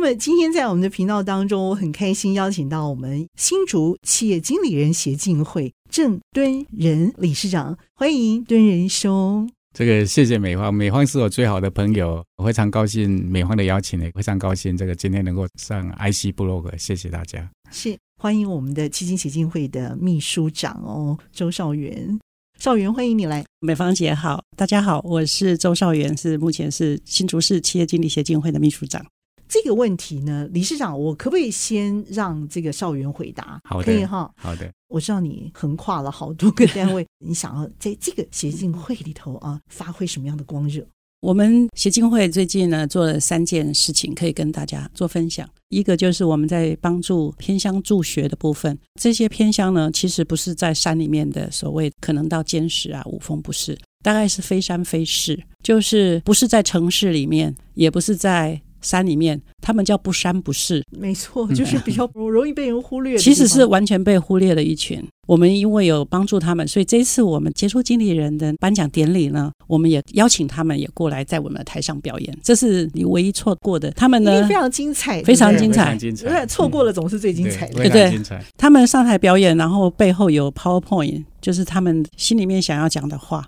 [0.00, 9.50] 那么今天在我们的频道当中，我很开心邀请到我们新竹企业经理人协进会郑敦仁理事长，欢迎敦仁兄。
[9.76, 17.50] 这个谢谢美方，美方是我最好的朋友，我非常高兴美方的邀请，也非常高兴这个今天能够上 IC 部落格，谢谢大家。
[17.72, 17.98] 是。
[18.22, 22.16] 欢迎我们的基金协进会的秘书长哦，周少元，
[22.56, 23.44] 少元欢迎你来。
[23.58, 29.04] 美芳姐好，大家好，我是周少元，是目前是新竹市企业经理协进会的秘书长。
[29.48, 33.60] 这个问题呢，理事长，我可不可以先让这个少元回答？
[33.64, 34.30] 好的，可以哈。
[34.36, 40.86] 好的，我知道你横跨了好多个单位，你想要在这个协进会里头啊，发挥什么样的光热？
[41.20, 45.48] 我们协进会最近呢做了三件事情，可以跟大家做分享。
[45.70, 58.60] 一个就是我们在帮助偏乡助学的部分，这些偏乡呢其实不是在山里面的，所谓可能到尖石啊、五峰不是，大概是非山非市，就是不是在城市里面，也不是在。
[58.80, 63.16] 山里面，他们叫不山不市，没错， 就是比较容易被人忽略。
[63.18, 65.02] 其实是完全被忽略的一群。
[65.26, 72.38] 我们因为有帮助他们，所以这次我们杰出经理人的颁奖典礼呢，我们也邀请他们也过来在我们的台上表演。
[72.42, 73.90] 这是你唯一错过的。
[73.90, 76.46] 他们呢，非常精彩，非常精彩，精彩。
[76.46, 78.18] 错过了总是最精彩的，对对。
[78.56, 83.46] 他们上台表演，然后背后有 PowerPoint，就是他们心里面想要讲的话。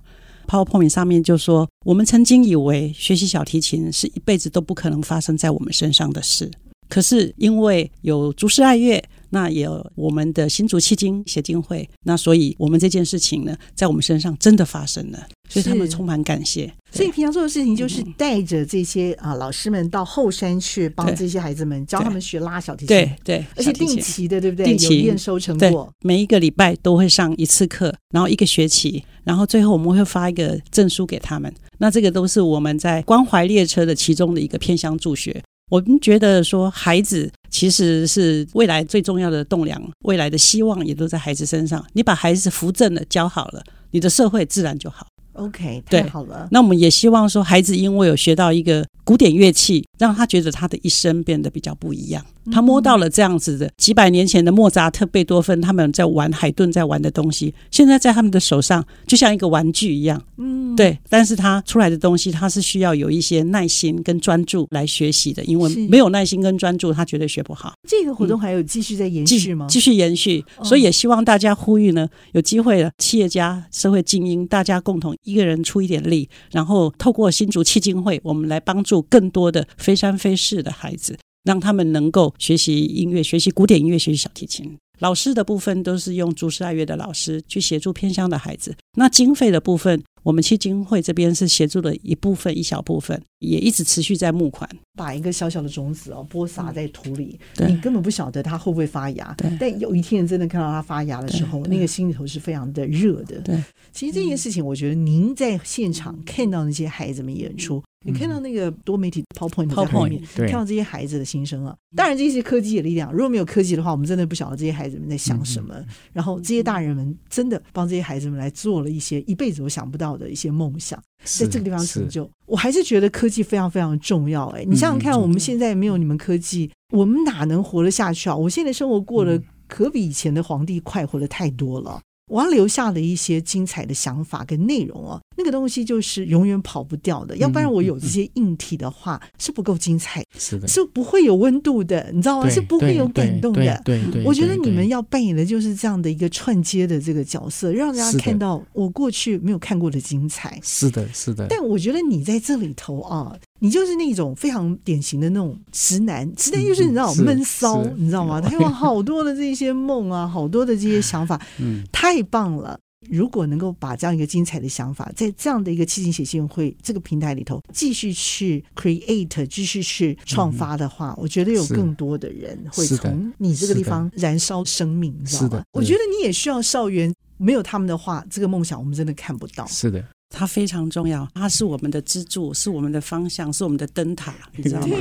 [0.50, 6.50] PowerPoint 上面就说，我们曾经以为学习小提琴是一辈子都不可能发生在我们身上的事，
[6.88, 16.72] 可是因为有竹师爱乐，那也有我们的新竹企经协进会，那所以我们这件事情呢，在我们身上真的发生了，所以他们充满感谢。
[16.92, 24.66] 所以平常做的事情就是带着这些啊老师们到后山去帮这些孩子们教他们学拉小提琴，对对，而且定期的，对不对？
[24.66, 29.04] 定期验收成果，每一个礼拜都会上一次课，然后一个学期。
[29.22, 35.40] 然后最后我们会发一个证书给他们，那这个都是我们在关怀列车的其中的一个偏乡助学。
[35.70, 41.82] 我们觉得说，孩子其实是未来最重要的栋梁，未来的希望也都在孩子身上。
[41.92, 45.06] 你把孩子扶正了，教好了，你的社会自然就好。
[45.34, 46.48] OK，太好了。
[46.50, 52.22] 那我们也希望说，孩子因为有学到一个古典乐器，让他觉得他的一生变得比较不一样。
[52.50, 60.22] 他摸到了这样子的几百年前的莫扎特、贝多芬他们在玩海顿在玩的东西，现在在他们的手上就像一个玩具一样。
[60.38, 60.98] 嗯，对。
[61.08, 67.74] 但是他出来的东西，他是需要有一些耐心跟专注来学习的，因为没有耐心跟专注，他绝对学不好。
[67.88, 69.66] 这个活动还有继续在延续吗？
[69.68, 70.44] 继续延续。
[70.62, 81.16] 所以也希望大家呼吁呢，有机会的企业家、社会精英，大家共同一个人出一点力，然后透过新竹基金会，我们来帮助更多的非山非市的孩子。
[81.44, 84.76] 让他们能够学习音乐，学习古典音乐，学习小提琴。
[84.98, 88.76] 老师的部分都是用竹师爱乐的老师去协助偏乡的孩子。
[88.98, 94.68] 那经费的部分，我们企经会这边是协助了一部分，一小部分，也一直持续在募款。
[94.94, 99.34] 把一个小小的种子哦，播撒在土里，你根本不晓得它会不会发芽。
[99.58, 103.40] 但有一天真的看到它发芽的时候，那个心里头是非常的热的。
[103.40, 107.82] 对，其实这件事情，我觉得您在现场看到那些孩子们演出。
[108.02, 111.76] 你看到那个多媒体 PowerPoint 在后面，看到这些孩子的心声啊！
[111.94, 115.74] 当然，这些科技的力量，如果没有科技的话，我们真的不晓得这些孩子们在想什么。
[116.14, 122.30] 然后，这些大人们真的帮这些孩子们来做了一些一辈子都想不到的一些梦想，在这个地方成就。
[122.46, 124.46] 我还是觉得科技非常非常重要。
[124.48, 128.36] 哎，你想想看，我们现在没有你们科技，我们哪能活得下去啊？
[128.36, 132.00] 我现在生活过得可比以前的皇帝快活的太多了。
[132.30, 137.34] 我要留下的一些精彩的想法跟内容哦，那个东西就是永远跑不掉的。
[137.38, 142.50] 要不然我有这些硬体的话，是不够精彩，是的，是不会有温度的，你知道吗？
[142.50, 143.80] 是不会有感动的。
[143.82, 150.60] 对对，我觉得你们要扮演的就是这样的一个串接的这个角色，让大家看到我过去没有看过的精彩。
[150.62, 151.46] 是的，是的。
[151.48, 153.34] 但我觉得你在这里头啊。
[153.62, 158.40] 你就是那种非常典型的那种直男，直男就是你知道闷骚，你知道吗？
[158.40, 162.80] 他有好多的这些梦啊，好多的这些想法，嗯，太棒了！
[163.08, 175.62] 如果能够把这样一个精彩的想法，在这样的一个七情写信会这个平台里头继续去 create，继续去创发的话，我觉得有更多的人会从你这个地方燃烧生命，你知道吗？
[175.72, 179.66] 我觉得你也需要少元，没有他们的话，这个梦想我们真的看不到。
[179.66, 180.04] 是的。
[180.32, 184.96] 它非常重要，它是我们的支柱，是我们的方向，是我们的灯塔，你知道吗？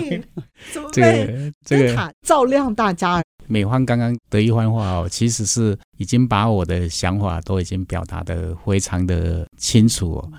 [0.73, 1.53] 怎么办？
[1.67, 3.21] 灯塔照亮大家。
[3.49, 10.31] 美方刚刚的一番话哦，其实是已经把我的想法都已经表达的非常的清楚哦。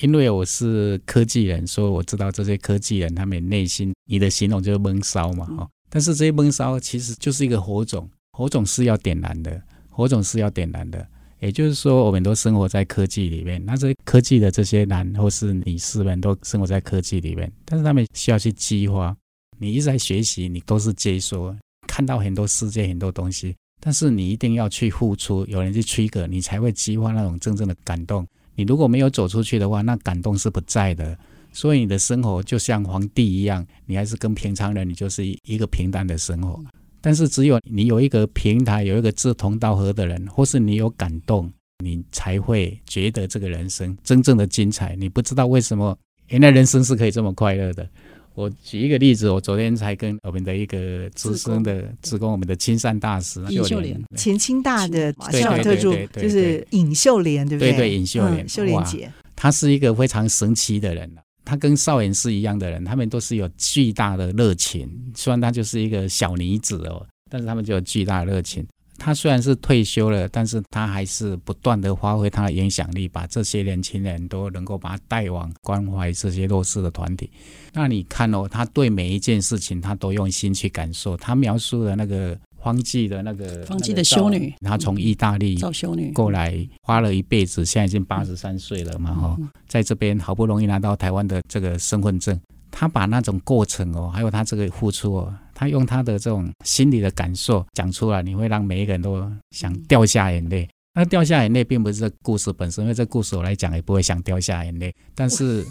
[0.00, 5.68] 因为我是科技人，所以我知道这些科技人他们内心，你的形容就是闷烧嘛哈。
[5.88, 11.06] 但是这些闷烧其实就是一个火种，火种是要点燃的，火种是要点燃的。
[11.38, 19.16] 也就是说，我们都生活在科技里面，那这科技的这些男或是女士们都生活在科技里面，但是他们需要去激发。
[19.58, 21.54] 你一直在学习，你都是接收，
[21.96, 28.26] 看到很多世界很多东西，但是你一定要去付出，有人去 trigger，你才会激发那种真正的感动。
[28.54, 31.16] 你如果没有走出去的话，那感动是不在的。
[31.54, 36.62] 所以你的生活就像皇帝一样，你还是跟平常人，你就是一个平淡的生活。
[37.00, 41.50] 但是只有你有一个平台，有一个志同道合的人，或是你有感动，
[41.82, 44.94] 你才会觉得这个人生真正的精彩。
[44.96, 47.88] 你不知道为什么，原来人生是可以这么快乐的。
[48.36, 57.72] 我举一个例子，我昨天才跟我们的一个资深的职工，我们的亲善大使尹秀莲，前清大的小特助，就是尹秀莲，对不对？
[57.72, 61.10] 对对，尹秀莲，秀莲姐，她是一个非常神奇的人。
[61.46, 64.86] 她跟少妍是一样的人，他们都是有巨大的热情。
[65.14, 68.66] 虽然她就是一个小女子哦，但是他们就有巨大的热情。
[68.98, 77.30] 她虽然是退休了，但是他还是不断的发挥他的影响力，把这些年轻人都能够把他带往关怀这些弱势的团体。
[77.72, 81.16] 那你看哦，他对每一件事情，他都用心去感受。
[81.16, 89.38] 他描述的那个荒寂的那个方济的修女，她从意大利造修女过来，花了一辈子，现在已经八十三岁了嘛，哈，
[89.68, 92.38] 在这边好不容易拿到台湾的这个身份证。
[92.72, 100.68] 他把那种过程哦，还有他这个付出哦，他用他的这种心理的感受讲出来，你会让每一个人都想掉下眼泪。
[100.94, 104.94] 那掉下眼泪并不是这故事本身，因为这故事我来讲也不会想掉下眼泪。
[105.14, 105.62] 但是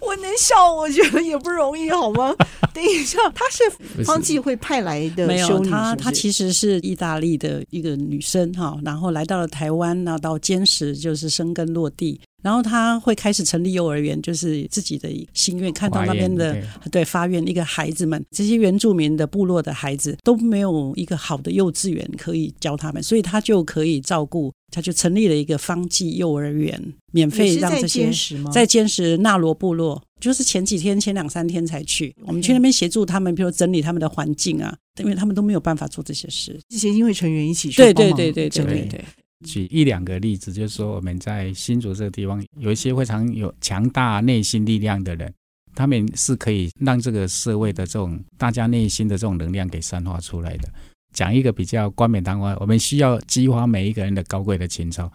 [0.00, 2.34] 我， 我能笑，我觉得也不容易，好吗？
[2.74, 5.70] 等一下，他是方济会派来的修女是是？
[5.70, 12.20] 没有，他他其实是意大利的一个女生哈，然后来到了台湾，那到坚石就是生根落地。
[12.44, 16.54] 然后他会开始成立幼儿园，就是自己的心愿，看到那边的
[16.92, 26.78] 对发愿一个孩子们，这些原住民的部落的孩子都没有一个好的幼稚园可以教他们，所以他就可以照顾，他就成立了一个方济幼儿园，
[27.12, 28.12] 免费让这些
[28.52, 39.04] 在坚持纳罗部落，就是前几天前两三天才去，我们去那边协助他们，比如整理他们的环境啊，因为他们都没有办法做这些事，这些协进会成员一起去对对对对对对对。
[39.44, 45.32] 举一两个例子，就是说我们在新竹这个地方，有一些非常有强大内心力量的人，
[45.74, 50.68] 他们是可以让这个社会的这种大家内心的这种能量给散发出来的。
[51.12, 55.08] 讲一个比较冠冕堂皇，我们需要激发每一个人的高贵的情操，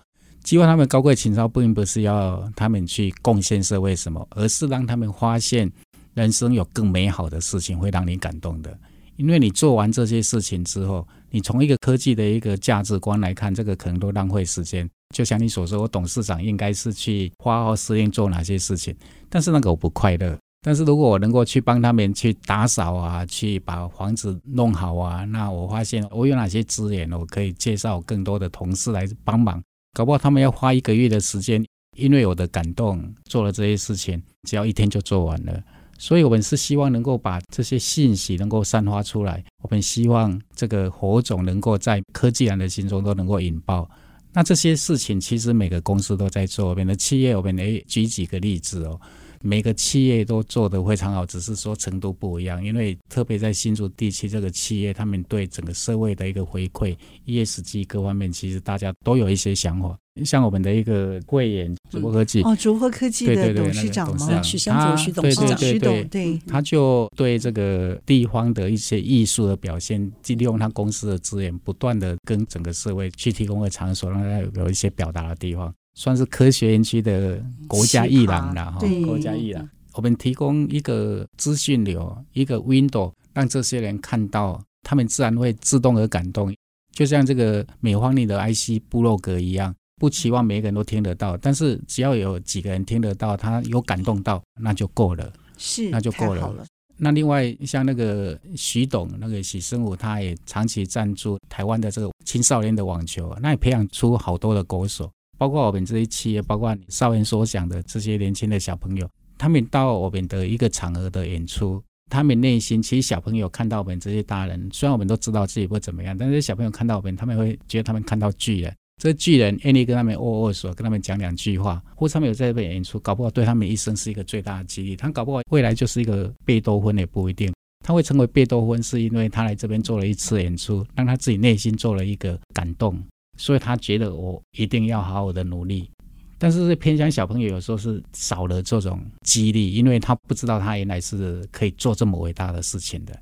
[0.43, 5.69] 激发他们高贵情操，并不是要他们去贡献社会什么，而是让他们发现
[6.13, 8.77] 人生有更美好的事情会让你感动的。
[9.19, 14.89] 因为你做完这些事情之后，你从一个科技的一个价值观来看，这个可能都浪费时间。
[15.13, 18.95] 就像你所说，我董事长应该是去花号施令做哪些事情，
[19.27, 20.38] 但是那个我不快乐。
[20.62, 29.62] 但是如果我能够去帮他们去打扫啊，去把房子弄好啊，那我发现我有哪些资源，我可以介绍更多的同事来帮忙。
[29.94, 31.62] 搞不好他们要花一个月的时间，
[31.98, 35.62] 因为我的感动做了这些事情，只要一天就做完了。
[36.01, 39.43] 所以，我们是希望能够把这些信息能够散发出来。
[39.61, 43.87] 我们希望这个火种能够在科技人的心中都能够引爆。
[44.31, 46.69] 那这些事情其实每个公司都在做。
[46.69, 48.99] 我们的企业，我们来举几个例子哦。
[49.41, 52.63] 每个企业都做得非常好，只是说程度不一样。
[52.63, 59.97] 因为特别在新竹地区，这个企业他们对整个社会的一个回馈、ESG 各方面，其实大家都有一些想法。
[60.25, 64.41] 像我们的一个贵眼竹科科技哦，竹科科技的董事长吗？
[64.41, 75.73] 许湘竹许董事长，许董对，他就对这个地方的一些艺术的表现，利用他公司的资源，不断的跟整个社会去提供个场所，让他有一些表达的地方。
[75.99, 86.56] 算是科学园区的国家艺廊了哈，国家艺廊，我们提供一个资讯流，一个 window，让这些人看到，他们自然会自动而感动，
[86.94, 96.47] 就像这个美方里的 IC 部落格一样，不期望每个人都听得到，但是只要有几个人听得到，他有感动到，那就够了，是，那就够了。
[96.53, 96.65] 了。
[96.95, 105.11] 那另外像那个徐董，那个许生武，他也长期赞助台湾的这个青少年的网球，那也培养出好多的国手。
[105.39, 111.81] 包括我们这些企业，包括你少妍所讲的这些年轻的小朋友，他们到我们的一个场合的演出，
[112.11, 118.75] 他们内心其实小朋友看到我们这些大人，虽然我们都知道自己不怎么样，但是小朋友看到我们，他们会觉得他们看到巨人。
[119.01, 124.93] 这巨人愿意跟他们握握手，跟他们讲两句话，或者他们有在这边演出，搞不好对他们一生是一个最大的激励。
[124.93, 127.49] 他搞不好未来就是一个贝多芬也不一定。
[127.81, 133.01] 他会成为贝多芬，是因为他来这边做了一次演出，让他自己内心做了一个感动，
[133.39, 135.89] 所以他觉得我一定要好好的努力。
[136.37, 143.17] 但是偏向小朋友有时候是少了这种激励，因为他不知道他原来是可以做这么伟大的事情的。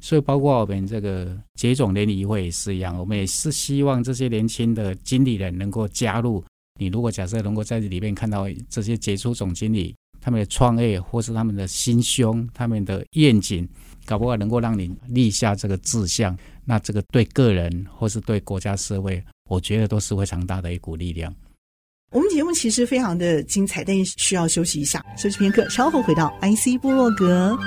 [0.00, 6.44] 所以包括我们这个接种联谊会也是一样，我们也是希望这些年轻的经理人能够加入。
[6.80, 13.68] 你如果假设能够在这里面看到这些杰出总经理他们的创业，或是他们的心胸、他们的愿景，
[14.06, 21.34] 搞不好能够让你立下这个志向，那这个对个人或是对国家社会，我觉得都是非常大的一股力量。
[22.10, 27.58] 我们节目其实非常的精彩，但是需要休息一下，休息片刻，稍后回到 IC 部落格。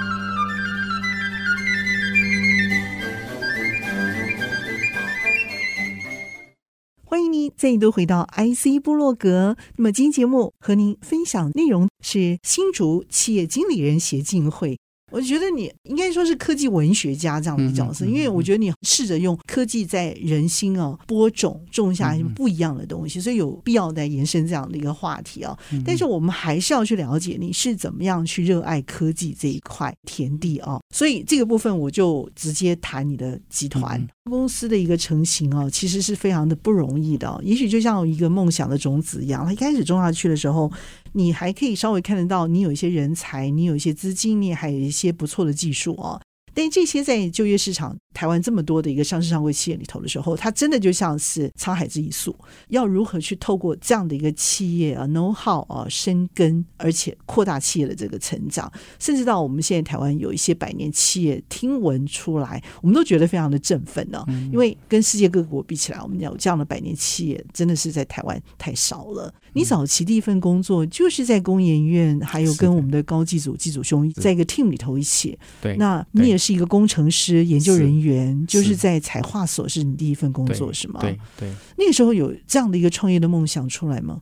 [7.04, 9.56] 欢迎您再度回到 IC 部落格。
[9.78, 14.78] 那么今天节目和您分享内容是新竹企业经理人协进会。
[15.12, 25.58] 我觉得你应该说是科技文学家这样的角色，因为我觉得你试着用科技在人心啊播种，种下不一样的东西，所以有必要来延伸这样的一个话题啊。
[25.86, 30.80] 但是我们还是要去了解你是怎么样去热爱科技这一块田地啊。
[30.94, 37.40] 所以这个部分我就直接谈你的集团公司的一个成型啊，其实是非常的不容易的。
[37.44, 40.70] 也许就像一个梦想的种子一样，它一开始种下去的时候。
[41.16, 46.22] 你还可以稍微看得到，你有一些人才，你有一些资金，你还有一些不错的技术哦。
[46.54, 52.34] 但这些在就业市场，台湾这么多的一个上市上柜企业里头的时候，它真的就像是沧海之一粟。
[52.70, 64.26] 要如何去透过这样的一个企业啊，know how 啊，深耕，而且扩大企业的这个成长，甚至到我们现在台湾有一些百年企业听闻出来，我们都觉得非常的振奋呢、啊。
[64.54, 69.34] 因为跟世界各国比起来，我们有这样的百年企业，真的是在台湾太少了。
[69.56, 75.38] 你早期第一份工作就是在工研院，还有跟我们的高技组、技组兄在一个 team 里头一起。
[75.62, 76.46] 对，那你也是。
[76.46, 81.00] 是一个工程师、研究人员，就是在彩画所是你第一份工作，是吗？
[81.02, 81.52] 对对。
[81.76, 84.22] 那个时候有这样的一个创业的梦想出来吗？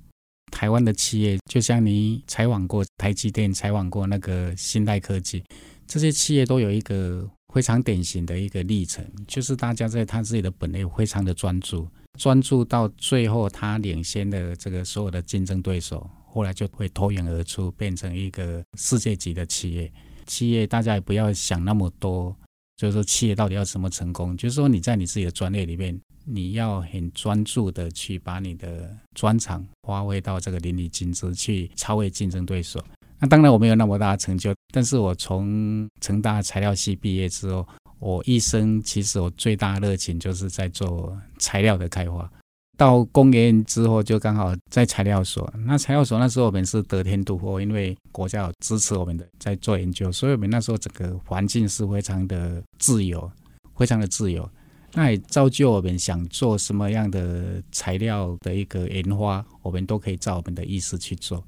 [0.53, 5.43] 台湾的企业，就像你采访过台积电、采访过那个新代科技，
[5.85, 11.85] 这些企业都有一个非常典型的一个历程，就是大家在他自己的本业非常的专注，
[12.19, 19.91] 专注到最后，他领先的这个所有的竞争对手，后来就会脱颖而出，变成一个世界级的企业。
[20.25, 22.35] 企业大家也不要想那么多，
[22.77, 24.37] 就是说企业到底要怎么成功？
[24.37, 32.79] 就是说你在你自己的专业里面，你要很专注的去把你的专长发挥到这个淋漓尽致，去超越竞争对手。
[33.19, 37.67] 那当然我没有那么大的成就，但是我从成大材料系毕业之后，
[38.03, 42.29] 我一生其实我最大热情就是在做材料的开发。
[42.75, 45.51] 到工研之后，就刚好在材料所。
[45.65, 53.31] 那材料所那时候我们是得天独厚，因为国家有支持我们的在做研究，所以我们那时候整个环境是非常的自由，
[53.77, 54.49] 非常的自由。
[54.91, 61.43] 那也造就我们想做什么样的材料的一个研发，我们都可以照我们的意思去做。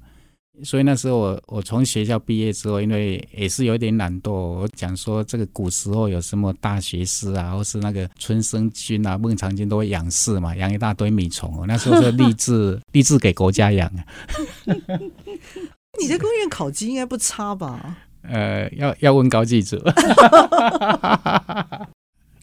[0.62, 11.64] 所以那时候我我从学校毕业之后，因为也是有一点懒惰，我讲说这个古时候有什么大学士啊，或是那个春申君啊、孟尝君都会养士嘛，养一大堆米虫。
[11.66, 14.04] 那时候是立志 立志给国家养啊。
[16.00, 17.98] 你在公院考级应该不差吧？
[18.28, 19.76] 呃，要要问高祭祖。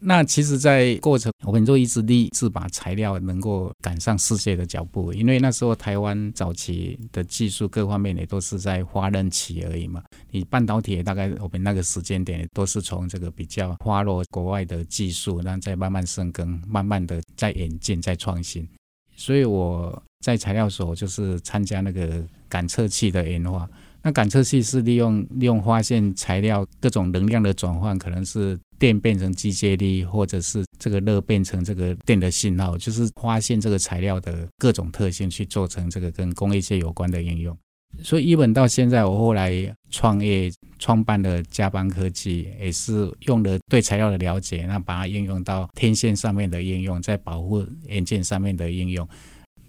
[0.06, 10.04] 那其实，在过程我们就一直立志把材料能够赶上世界的脚步，因为那时候台湾早期的技术各方面也都是在发軔期而已嘛。
[10.30, 18.68] 你半导体大概我们那个时间点都是从这个比较花落国外的技术，然后再慢慢深耕，慢慢的在演进、在创新。
[19.16, 23.70] 所以我在材料所就是参加那个感测器的研发。
[24.06, 37.58] 那感测器是利用利用发现材料各种能量的转换，可能是电变成机械力，或者是这个热变成这个电的信号，就是发现这个材料的各种特性，去做成这个跟工业界有关的应用。
[38.02, 49.08] 所以，一本到现在，我后来创业创办了嘉邦科技，也是用了对材料的了解，那把它应用到天线上面的应用，在保护元件上面的应用。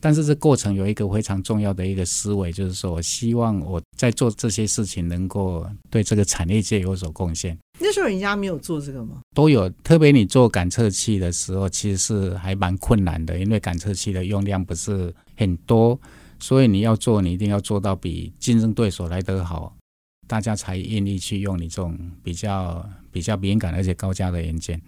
[0.00, 7.56] 但是这过程有一个非常重要的一个思维，就是说我希望我在做这些事情能够对这个产业界有所贡献。
[7.78, 9.20] 那时候人家没有做这个吗？
[9.34, 16.00] 都有，特别你做感测器的时候，其实是还蛮困难的，因为感测器的用量不是很多，
[16.38, 19.76] 所以你要做，你一定要做到比竞争对手来得好，
[20.28, 24.80] 大家才愿意去用你这种比较比较敏感而且高价的元件。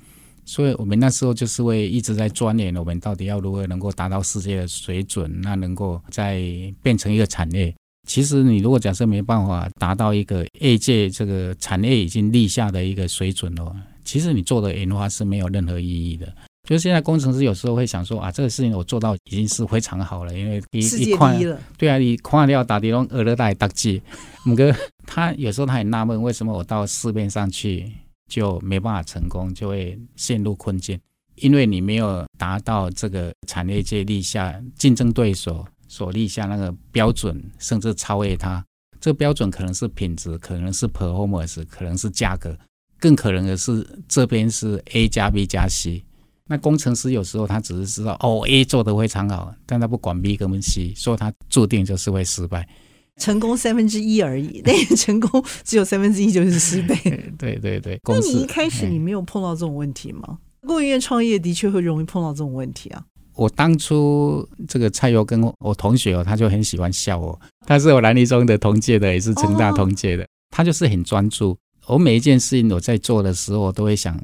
[0.44, 6.40] 所以我们那时候就是会一直在钻研，我们到底要如何能够达到世界的水准，那能够再
[6.82, 7.74] 变成一个产业。
[8.06, 16.32] 其实你如果假设没办法达到一个业界这个产业已经立下的一个水准的话，其实你做的研发是没有任何意义的。
[16.68, 21.38] 就是现在工程师有时候会想说啊，这个事情我做到已经是非常好了，因为一一块
[21.78, 24.02] 对啊，你跨掉打的龙俄勒带打击，
[24.46, 24.75] 五哥
[25.06, 27.88] 他有时候他很纳闷，为什么我到市面上去
[28.28, 30.98] 就没办法成功，就会陷入困境，
[31.36, 35.64] 因为你没有达到这个产业界立下竞争对手
[35.96, 38.62] 所立下那个标准，甚至超越它。
[39.00, 42.54] 这个标准可能是品质，可能是 performance，可能是价格，
[43.00, 46.04] 更可能的是这边是 A 加 B 加 C。
[46.48, 52.68] 那工程师有时候他只是知道哦 A 做的非常好，但他不管 B 跟 C，所以他注定就是会失败。
[53.16, 56.94] 成功三分之一而已，那成功只有三分之一就是失败。
[57.38, 57.98] 对对对。
[58.04, 60.36] 那你一开始你没有碰到这种问题吗？
[60.66, 63.02] 供应链创业的确会容易碰到这种问题啊。
[63.36, 67.38] 我当初这个蔡优跟我同学哦，他就很喜欢笑我。
[67.66, 70.26] 他是我南一中的同届的，也是成大同届的。
[70.50, 71.56] 他就是很专注。
[71.86, 74.18] 我每一件事情我在做的时候，我都会想。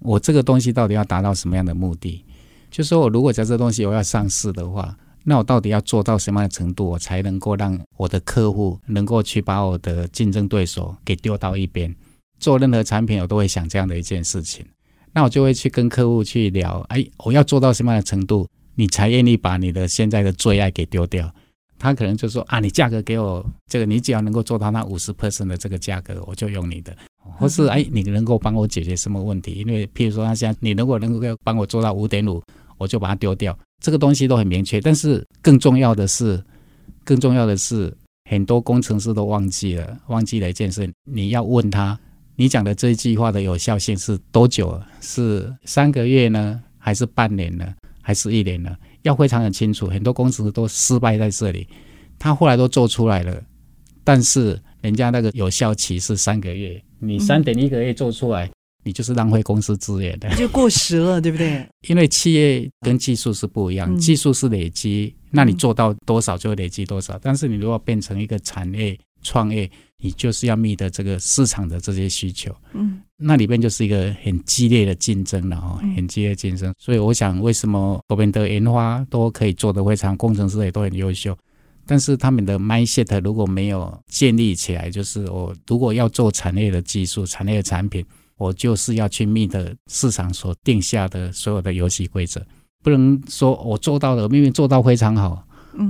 [0.00, 2.24] 我这个东西到底要达到什么样的目的？
[2.70, 11.94] 就是说我如果在这东西我要上市的话，那我到底要做到什么样的程度，我才能够让我的客户能够去把我的竞争对手给丢到一边？
[12.40, 14.64] 做任何产品，我都会想这样的一件事情。
[15.18, 18.46] 那我就会去跟客户去聊，哎，我要做到什么样的程度，
[18.76, 21.28] 你才愿意把你的现在的最爱给丢掉？
[21.76, 26.96] 他可能就说啊，你价格给我这个，你只要能够做到那五十 percent 的这个价格，我就用你的。
[27.36, 29.54] 或是哎，你能够帮我解决什么问题？
[29.54, 32.40] 因为譬如说，他现在你如果能够帮我做到五点五，
[32.76, 33.58] 我就把它丢掉。
[33.82, 34.80] 这个东西都很明确。
[34.80, 36.40] 但是更重要的是，
[37.02, 37.92] 更重要的是，
[38.30, 40.88] 很多工程师都忘记了，忘记了一件事。
[41.04, 41.98] 你要问他，
[42.40, 44.80] 你讲的这一句话的有效性是多久？
[45.00, 48.76] 是三个月呢，还是半年呢，还是一年呢？
[49.02, 49.88] 要非常的清楚。
[49.88, 51.66] 很多公司都失败在这里，
[52.16, 53.42] 他后来都做出来了，
[54.04, 56.80] 但是人家那个有效期是三个月。
[57.00, 58.52] 你三点一个月做出来，嗯、
[58.84, 61.66] 你就是浪费公司资源的，就过时了，对不对？
[61.88, 67.14] 因为企业跟技术是不一样，嗯、技术是累积，那你做到多少就累积多少。
[67.14, 76.72] 嗯、但是你如果变成一个产业创业，你就是要觅得这个市场的这些需求，嗯，那里边就是一个很激烈的竞争了哦，很激烈竞争。
[76.78, 81.36] 所以我想，为什么我们的研发都可以做得非常，工程师也都很优秀。
[81.84, 88.04] 但是他们的 mindset 如果没有建立起来，就是我如果要做产业的技术、产业的产品，
[88.36, 92.44] 我就是要去 meet 市场所定下的所有的游戏规则，
[92.84, 95.42] 不能说我做到了，明明做到非常好，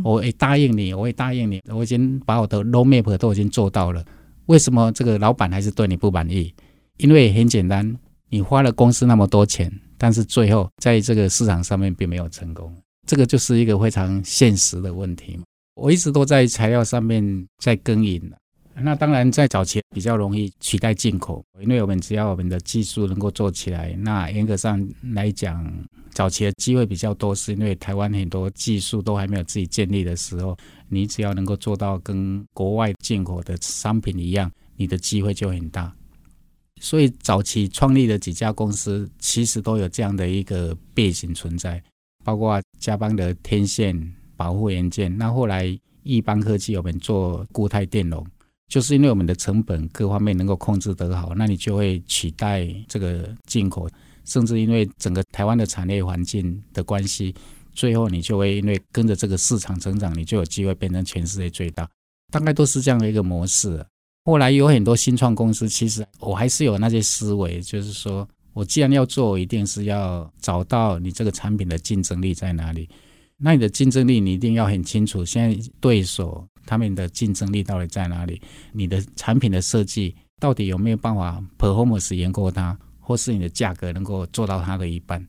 [0.04, 4.04] 我也答应你，我也答应你，我已经把我的 roadmap 都已经做到了，
[4.46, 6.52] 为什么这个老板还是对你不满意？
[6.98, 7.96] 因为很简单，
[8.28, 12.74] 你花了公司那么多钱，但是最后在这个市场上面并没有成功，
[13.06, 15.38] 这个就是一个非常现实的问题。
[15.76, 18.20] 我一直都在材料上面在耕耘，
[18.74, 25.64] 那当然在早期比较容易取代进口，因为我们只要我们的技术能够做起来，那严格上来讲，
[26.18, 35.94] 早期的机会比较多，是因为台湾很多技术都还没有自己建立的时候，你只要能够做到跟国外进口的商品一样，你的机会就很大。
[36.80, 41.80] 所以早期创立的几家公司其实都有这样的一个背景存在，
[42.24, 44.14] 包括嘉邦的天线。
[44.34, 48.24] 保护元件，那后来易邦科技我们做固态电容，
[48.68, 53.90] 就是因为我们的成本各方面能够控制得好，那你就会取代这个进口，
[54.28, 57.34] 甚至因为整个台湾的产业环境的关系，
[57.72, 61.88] 最后你就会因为跟着这个市场成长，你就有机会变成全世界最大，
[62.30, 63.84] 大概都是这样的一个模式。
[64.24, 72.86] 后来有很多新创公司，其实我还是有那些思维，就是说我既然要做，一定是要找到你这个产品的竞争力在哪里。
[73.38, 75.24] 那你的竞争力，你一定要很清楚。
[75.24, 78.42] 现在对手他们的竞争力到底在哪里？
[78.72, 82.76] 你的产品的设计到底有没有办法 performance 赢过它，
[83.08, 85.26] 或是你的价格能够做到它的一半？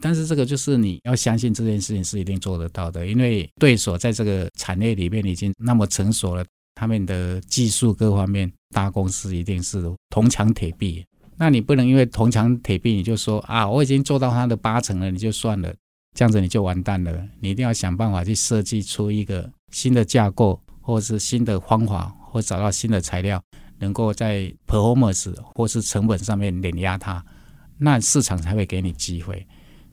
[0.00, 6.44] 但是这个就是你要相信这件事情是一定做得到的，因为对手在这个产业里面已经那么成熟了，
[6.76, 11.04] 他们的技术各方面，大公司一定是铜墙铁壁。
[11.36, 15.74] 那你不能因为铜墙铁壁，你就说啊，我已经做到它的八成了，你就算了。
[16.14, 23.42] 这样子你就完蛋了，你一定要想办法去设计出一个新的架构，或是新的方法，或找到新的材料，
[23.78, 27.24] 能够在 performance 或是成本上面碾压它，
[27.78, 29.46] 那市场才会给你机会。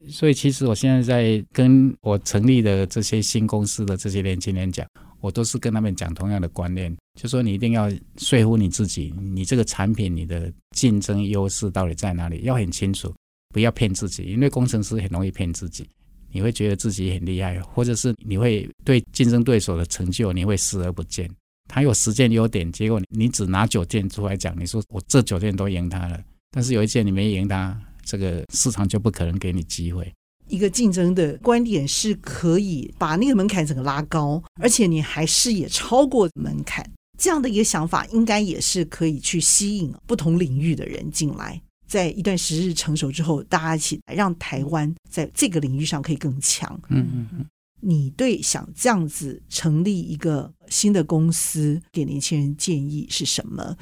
[0.08, 4.86] 所以，其实我现在在跟我成立的这些新公司的这些年轻人讲，
[5.20, 13.12] 我都是跟他们讲同样的观念，就说你一定要说服你自己，你这个产品你的竞争优势到底在哪里，要很清楚，
[13.50, 15.90] 不要骗自己，因为工程师很容易骗自己。
[16.32, 21.28] 你会觉得自己很厉害，或者是你会对竞争对手的成就你会视而不见。
[21.68, 26.20] 他有十件优点，结果你只拿九件出来讲，你说我这九件都赢他了，
[26.52, 30.12] 但是有一件你没赢他，这个市场就不可能给你机会。
[30.48, 41.60] 一个竞争的观点是可以把那个门槛整个拉高，而且你还视野超过门槛，这样的一个想法，应该也是可以去吸引不同领域的人进来。
[41.88, 46.80] 在一段时日成熟之后，大家一起来让台湾在这个领域上可以更强。
[46.90, 47.46] 嗯嗯嗯。
[47.88, 53.78] 你对想这样子成立一个新的公司给年轻人建议是什么？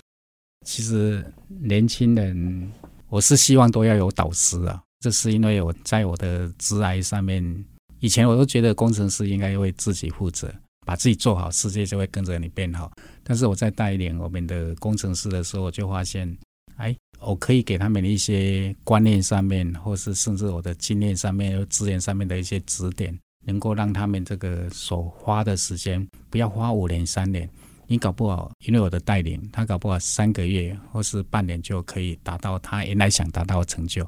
[0.65, 2.69] 其实年轻人，
[3.07, 4.83] 我是希望都要有导师啊。
[4.99, 7.65] 这是因为我在我的职涯上面，
[8.01, 10.53] 以前我都觉得工程师应该为自己负责，
[10.85, 12.91] 把自己做好，世界就会跟着你变好。
[13.23, 16.37] 但是我在带领我们的工程师的时候，我就发现，
[16.75, 23.17] 哎，我可以给他们一些观念上面，或是甚至我的经验上面、资源上面的一些指点。
[23.45, 27.49] 能够让他们这个所花的时间不要花五年三年，
[27.87, 34.07] 你搞不好因为我的带领，他搞不好三个月或是半年就可以达到他原来想达到的成就。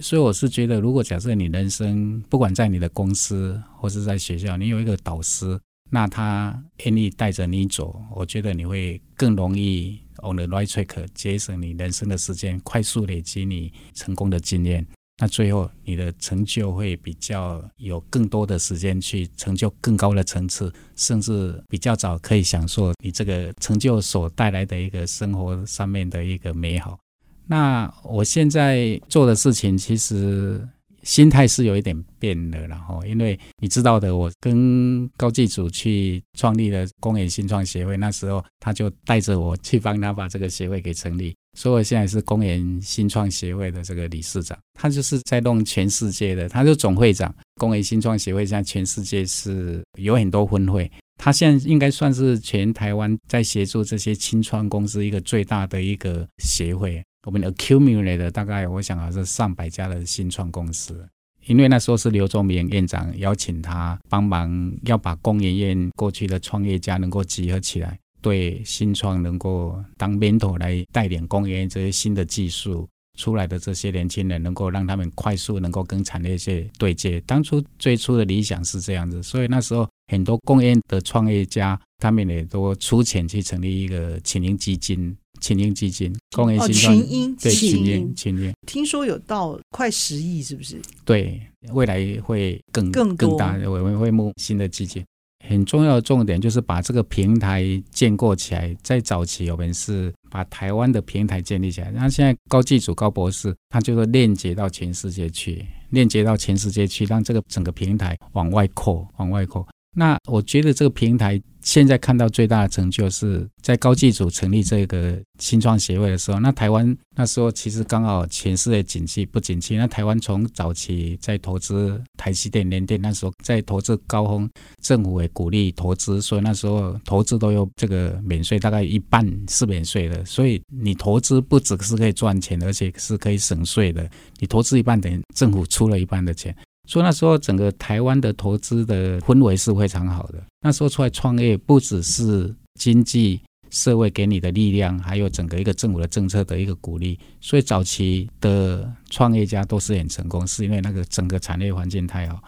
[0.00, 14.84] 所以我是觉得，如果假设你人生不管在你的公司或是在学校，你有一个导师，那他愿意带着你走，我觉得你会更容易 on the right track，节省你人生的时间，快速累积你成功的经验。
[15.18, 26.98] 那最后，你的成就会比较有更多的时间去成就更高的层次，甚至比较早可以享受你这个成就所带来的一个生活上面的一个美好。
[27.46, 30.66] 那我现在做的事情，其实
[31.04, 41.36] 心态是有一点变了，然后因为你知道的，我跟高技祖去创立了工研新创协会，那时候他就带着我去帮他把这个协会给成立。
[41.54, 47.34] 所以我现在是工研新创协会的这个理事长，他就是在弄全世界的，他是总会长。
[47.56, 57.00] 工研新创协会现在全世界是有很多分会，他现在应该算是全台湾在协助这些新创公司一个最大的一个协会。
[57.26, 61.08] 我们 accumulate 大概我想啊是上百家的新创公司，
[61.46, 67.98] 因为那时候是刘宗明院长邀请他帮忙，要把工研院过去的创业家能够集合起来。
[68.24, 77.20] 对新创能够当 mentor 来带领工研这些新的技术出来的这些年轻人，能够让他们快速能够跟产业界对接。
[77.26, 85.14] 当初最初的理想是这样子，所以那时候很多工研的创业家，他们也都出钱去成立一个群英基金。
[85.40, 90.80] 群英基金，工研新创，群英对群英群英，听说有到快十亿，是不是？
[91.04, 91.38] 对，
[91.72, 95.04] 未来会更更大，我们会募新的基金。
[95.48, 98.74] 很重要的重点就是把这个平台建构起来。
[98.82, 101.90] 在早期，我们是把台湾的平台建立起来。
[101.94, 109.66] 那现在高技术高博士，他就是链接到全世界去，链接到全世界去，让这个整个平台往外扩，往外扩。
[109.94, 111.40] 那我觉得这个平台。
[111.66, 124.46] 现在看到最大的成就是在高技祖成立这个新创协会的时候，那台湾那时候其实刚好全世界景气不景气，那台湾从早期在投资台积电、联电，那时候在投资高峰，
[124.82, 134.06] 政府也鼓励投资，所以那时候投资都有这个免税，大概一半是免税的，所以你投资不只是可以赚钱，而且是可以省税的，
[134.38, 136.54] 你投资一半等于政府出了一半的钱。
[136.86, 140.42] 所以那时候整个台湾的投资的氛围是非常好的。
[140.60, 147.18] 那时候出来创业，不只是经济社会给你的力量，还有整个一个政府的政策的一个鼓励。
[147.40, 152.42] 所以早期的创业家都是很成功，是因为那个整个产业环境太好。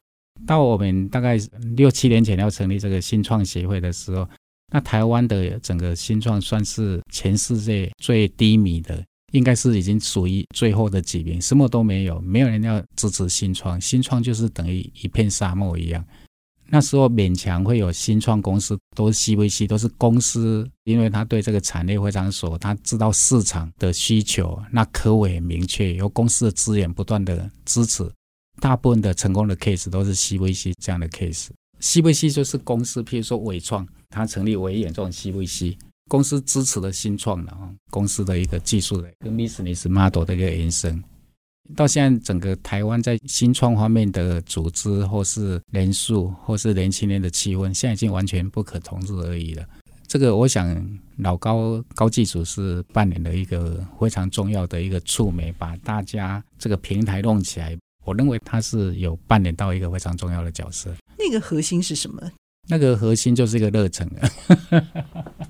[0.46, 1.38] 到我们大概
[1.75, 4.29] 六七年前要成立这个新创协会的时候，
[4.70, 9.03] 那台湾的整个新创算是全世界最低迷的。
[9.32, 16.04] 应该是已经属于最后的几名，什么都没有，没有人要支持新创，新创就是等于一片沙漠一样。
[16.68, 28.10] 那时候勉强会有新创公司，都是 CVC，都是公司，因为他对这个产业非常熟，他知道市场的需求，那客户也明确，有公司的资源不断的支持，
[28.60, 31.48] 大部分的成功的 case 都是 CVC 这样的 case。
[31.80, 35.76] CVC 就是公司，譬如说伟创，他成立纬演这种 CVC。
[36.09, 41.03] 公司支持的新创的啊，公司的一个技术的跟 business model 的一个延伸，
[41.75, 49.66] 到现在整个台湾在新创方面的组织或是人数或是年轻人的气氛，现在已经完全不可同日而语了。
[50.07, 57.77] 这个我想老高高技术是扮演了一个非常重要的一个触媒，把大家这个平台弄起来。
[58.05, 60.95] 我认为他是有扮演到一个非常重要的角色。
[61.19, 62.23] 那个核心是什么？
[62.69, 64.09] 那个核心就是一个热忱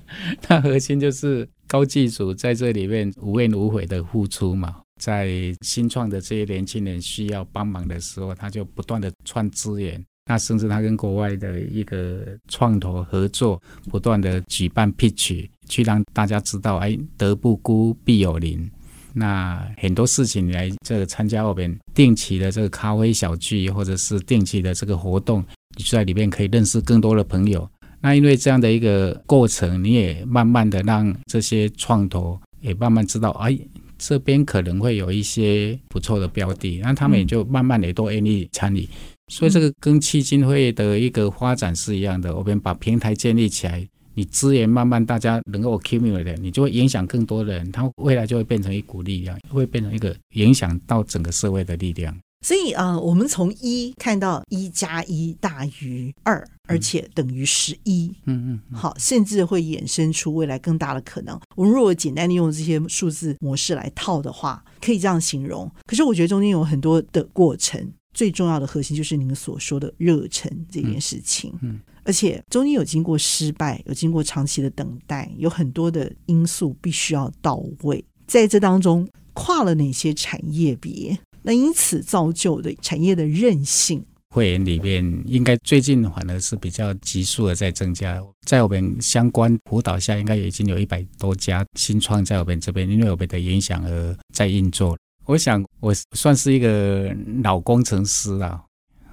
[0.41, 5.29] 它，核心就是高技祖在这里面无怨无悔的付出嘛，在
[5.61, 18.69] 新创的这些年轻人需要帮忙的时候，他就不断的串资源，那甚至他跟国外的一个创投合作，不断的举办 pitch，去让大家知道，哎，德不孤，必有邻。
[19.13, 25.43] 那很多事情来这个参加我们定期的这个咖啡小聚，或者是定期的这个活动，
[25.75, 27.67] 你就在里面可以认识更多的朋友。
[28.01, 33.57] 那因为这样的一个过程，你也慢慢的让这些创投也慢慢知道，哎，
[33.97, 38.87] 这边可能会有一些不错的标的，那他们也就慢慢的都愿意参与。
[39.29, 52.15] 所以这个跟基金会的一个发展是一样的，我们把平台建立起来，你资源慢慢大家能够 accumulate，你就会影响更多的人，他未来就会变成一股力量，会变成一个影响到整个社会的力量。
[52.45, 61.39] 所以啊、我们从一看到一加一大于二，而且等于十一，嗯嗯，好，甚至会衍生出未来更大的可能。
[61.55, 65.71] 我们如果简单的用这些数字模式来套的话，可以这样形容。
[65.85, 67.91] 可是我觉得中间有很多的过程。
[68.13, 84.03] 最重要的核心就是您所说的热忱这件事情，嗯，而且中间有经过失败，有经过长期的等待，有很多的因素必须要到位，在这当中跨了哪些产业别，那因此造就的产业的韧性。
[84.29, 94.97] 会员里面应该最近反而是比较急速的在增加，在我们相关辅导下，应该已经有一百多家新创在我们这边，因为我们的影响而在运作。
[95.25, 97.13] 我想，我算是一个
[97.43, 98.63] 老工程师了。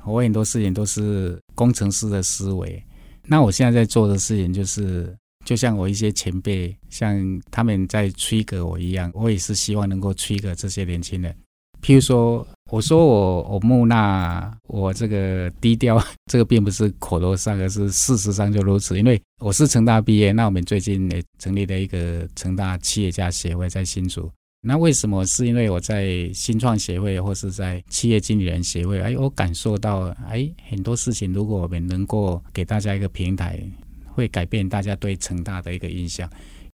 [0.05, 2.83] 我很多事情都是工程师的思维。
[3.27, 11.35] 那我现在在做的事情，就是就像我一些前辈，像他们在催革我一样，我也是希望能够催革这些年轻人。
[11.85, 18.99] 譬如说，我说我我木讷，我这个低调， 这个并不是口头上，而是事实上就如此。
[18.99, 24.31] 因为我是成大毕业，那我们最近也成立了一个成大企业家协会，在新竹。
[24.67, 25.27] 那为什么？
[25.27, 33.61] 是因为我在新创协会或是在企业经理人协会，哎，我感受到，哎，很多事情，如果我们能够给大家一个平台，
[34.07, 36.27] 会改变大家对成大的一个印象。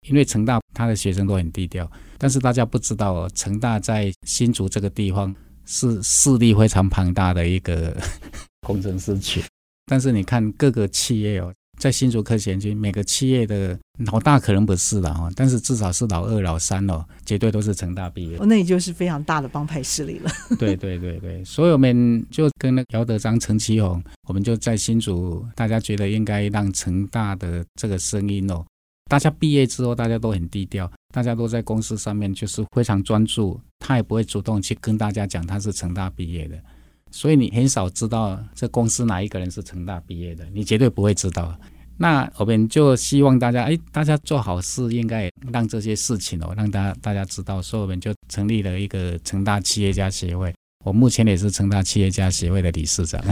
[0.07, 5.33] 因为成大他的学生都很低调，但是大家不知道哦，成大在新竹这个地方
[5.65, 7.95] 是势力非常庞大的一个
[8.65, 9.43] 工程师群。
[9.85, 11.53] 但是你看各个企业哦。
[11.77, 18.37] 在新竹科学园，每个企业的老大可能不是了哈，但是至少是老二、老三哦，绝对都是成大毕业。
[18.37, 20.31] 哦，那也就是非常大的帮派势力了。
[20.57, 28.65] 对对对对，所以我们就跟那姚德章、陈其宏，我们就在新竹，大家觉得应该让成大的这个声音哦，
[29.07, 36.57] 大家毕业之后大家都很低调，大家都在公司上面就是非常专注，他也不会主动去跟大家讲他是成大毕业的。
[37.11, 41.55] 所以你很少知道这公司哪一个人是成大毕业的，你绝对不会知道。
[41.97, 47.61] 那我们就希望大家，哎，大家做好事，应该让这些事情哦，让大家大家知道。
[47.61, 50.53] 所以我们就成立了一个成大企业家协会。
[50.83, 53.23] 我目前也是成大企业家协会的理事长。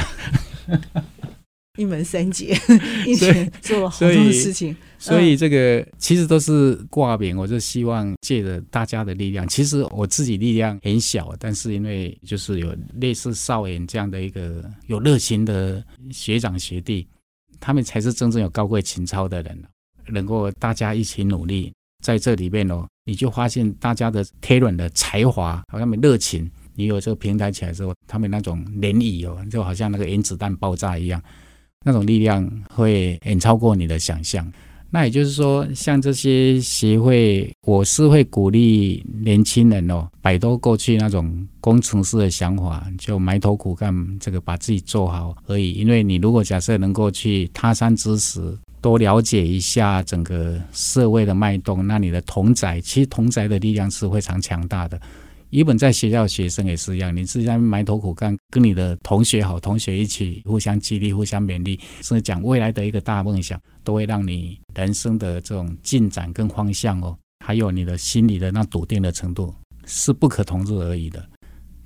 [1.80, 2.56] 一门三杰，
[3.08, 3.26] 一起
[3.62, 7.36] 做了好多事情，所以，这个其实都是挂名。
[7.36, 17.08] 我就希望借着大家的力量，其实我自己力量很小，但是因为就是有类似少远这样的一个有热情的学长学弟，
[17.60, 19.64] 他们才是真正有高贵情操的人，
[20.10, 31.20] 能够大家一起努力，在这里面哦，你就发现大家的 talent 的才华，好像没热情，你有这个平台起来之后，他们那种涟漪哦，就好像那个原子弹爆炸一样。
[31.84, 34.50] 那种力量会远超过你的想象。
[34.90, 45.74] 那也就是说，像这些协会，我是会鼓励年轻人哦，摆脱过去那种工程师的想法，就埋头苦干，这个把自己做好而已。
[45.74, 55.02] 因为你如果假设能够去他山之石，多了解一下整个社会的脉动，那你的同侪，其实同侪的力量是非常强大的。
[55.54, 69.54] 一本在学校学生也是一样，你自己在埋头苦干，跟你的同学好同学一起互相激励、互相勉励，甚至讲未来的一个大梦想，都会让你人生的这种进展跟方向哦，还有你的心理的那笃定的程度
[69.86, 71.24] 是不可同日而语的。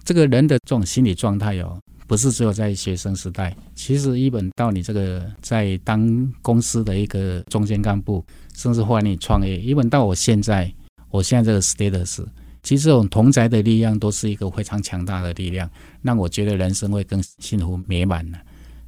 [0.06, 1.77] 这个人的这种心理状态哦，
[2.08, 8.23] 不是只有在学生时代，其实一本到你这个在当公司的一个中间干部，
[8.56, 10.73] 甚至后来你创业，一本到我现在，
[11.10, 12.25] 我现在这个 status。
[12.67, 15.69] 其实这种同宅的力量都是一个非常强大的力量，
[16.01, 18.38] 让我觉得人生会更幸福美满的。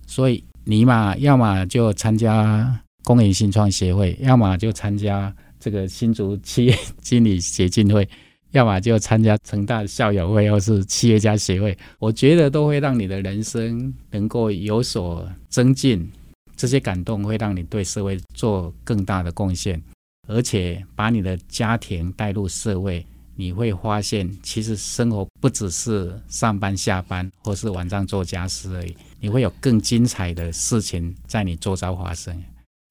[0.05, 8.05] 所以你嘛，要么就参加公营新创协会，要么就参加这个新竹企业经理协进会，
[8.51, 11.77] 要么就参加成大校友会或是企业家协会。
[11.99, 16.05] 我觉得都会让你的人生能够有所增进，
[16.57, 19.81] 这些感动会让你对社会做更大的贡献，
[20.27, 23.05] 而且把你的家庭带入社会。
[23.39, 32.37] 你会发现，其实生活不只是上班下班，或是晚上做家事而已，你会有更精彩的事情在你周遭发生。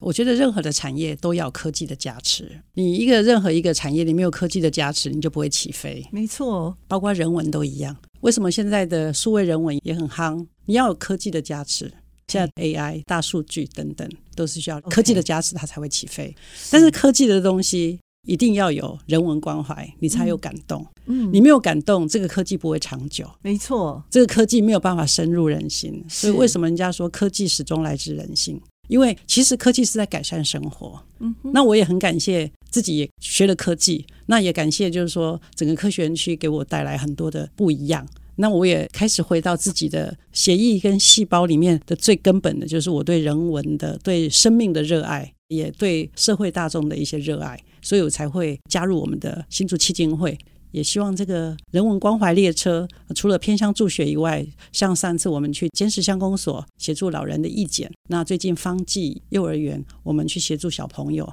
[0.00, 2.62] 我觉得任何的产业都要科技的加持。
[2.72, 6.02] 你一个任何一个产业你没有科技的加持，你就不会起飞。
[6.10, 7.94] 没错，包括人文都一样。
[8.20, 10.46] 为什么现在的数位人文也很夯？
[10.64, 11.92] 你要有科技的加持。
[12.28, 16.34] 现在 AI、大数据等等都是需要科技的加持，它才会起飞。
[16.70, 20.86] 但是科技的东西一定要有人文关怀，你才有感动。
[21.06, 23.26] 嗯，你没有感动，这个科技不会长久。
[23.40, 26.04] 没错，这个科技没有办法深入人心。
[26.06, 28.60] 所以为什么人家说科技始终来自人性？
[28.88, 31.02] 因为其实科技是在改善生活。
[31.20, 38.06] 嗯，那我也很感谢自己也学了科技，那也感谢就是说整个科学园区给我带来很多的不一样。
[38.36, 50.36] 那我也开始回到自己的血液跟细胞里面的最根本的，就是我对人文的、对生命的热爱，也对社会大众的一些热爱，所以我才会加入我们的新竹基金会。
[50.70, 61.26] 也希望这个人文关怀列车，除了偏乡助学以外，像上次我们去监视乡公所协助老人的义诊，那最近方济幼儿园我们去协助小朋友，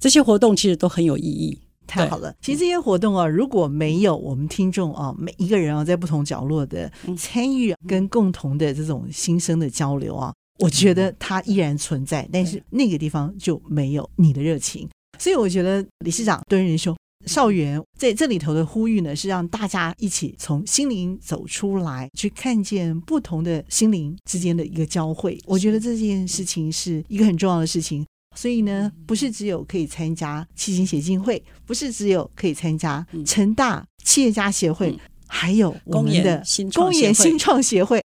[0.00, 1.58] 这些活动其实都很有意义。
[1.86, 2.34] 太好了！
[2.42, 14.86] 其实这些活动啊，如果没有我们听众啊，每一个人啊，在不同角落的参与跟共同的这种心声的交流啊，我觉得它依然存在，但是那个地方就没有你的热情。
[15.18, 16.96] 所以我觉得理事长敦仁兄。
[17.26, 25.38] 少元在这里头的呼吁呢，是让大家一起从心灵走出来，去看见不同的心灵之间的一个交汇。
[25.44, 28.06] 我觉得这件事情是一个很重要的事情。
[28.36, 38.00] 所以呢，不是只有可以参加七星协进会，不是只有可以参加成大企业家协会，还有我们的工研新创协会。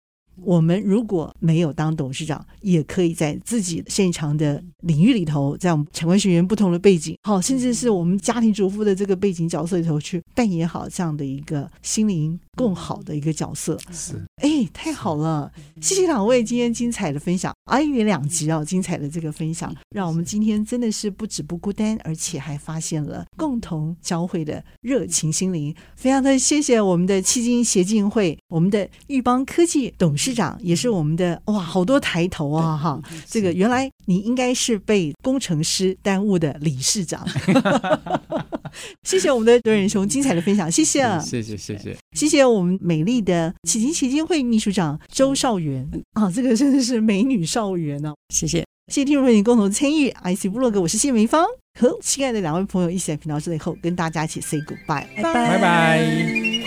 [0.44, 13.78] 我们如果没有当董事长，也可以在自己擅长的领域里头，在我们产官学员不同的背景，好，甚至是我们家庭主妇的这个背景角色里头去扮演好这样的一个心灵更好的一个角色。
[13.90, 15.50] 是，哎，太好了！
[15.80, 25.74] 谢谢两位今天精彩的分享，啊，一连两集啊，精彩的这个分享，让我们今天真的是不止不孤单，而且还发现了共同交汇的热情心灵。
[25.96, 33.00] 非常的谢谢我们的七金协进会，我们的玉邦科技董事长，也是我们的哇，好多抬头啊哈！
[33.28, 37.26] 这个原来你应该是被工程师耽误的理事长。
[39.02, 45.88] 谢谢我们的德仁兄精彩的分享，谢谢，谢谢谢谢，谢谢我们美丽的企心协进会秘书长周少元。
[46.12, 48.58] 啊，这个真的是美女少元呢，谢谢，
[48.92, 51.44] 谢谢听众朋友共同参与 IC 部落格，我是谢梅芳，
[51.80, 55.34] 和亲爱的两位朋友一起来频道之后跟大家一起 say goodbye，拜拜。
[55.34, 56.59] 拜拜。